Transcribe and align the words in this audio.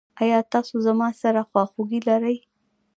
ایا 0.21 0.39
تاسو 0.53 0.75
زما 0.85 1.07
سره 1.21 1.41
خواخوږي 1.49 1.99
لرئ؟ 2.07 2.37